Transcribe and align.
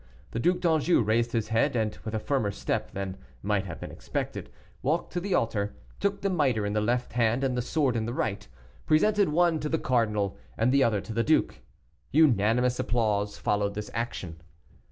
The 0.31 0.39
Duc 0.39 0.61
d'Anjou 0.61 1.03
raised 1.03 1.31
his 1.33 1.49
head, 1.49 1.75
and 1.75 1.95
with 2.03 2.15
a 2.15 2.19
firmer 2.19 2.49
step 2.49 2.89
than 2.93 3.17
might 3.43 3.65
have 3.65 3.79
been 3.79 3.91
expected, 3.91 4.49
walked 4.81 5.13
to 5.13 5.19
the 5.19 5.35
altar, 5.35 5.75
took 5.99 6.21
the 6.21 6.29
miter 6.31 6.65
in 6.65 6.73
the 6.73 6.81
left 6.81 7.13
hand 7.13 7.43
and 7.43 7.55
the 7.55 7.61
sword 7.61 7.95
in 7.95 8.07
the 8.07 8.13
right, 8.15 8.47
presented 8.87 9.29
one 9.29 9.59
to 9.59 9.69
the 9.69 9.77
cardinal 9.77 10.39
and 10.57 10.71
the 10.71 10.83
other 10.83 11.01
to 11.01 11.13
the 11.13 11.23
duke. 11.23 11.59
Unanimous 12.11 12.79
applause 12.79 13.37
followed 13.37 13.75
this 13.75 13.91
action. 13.93 14.41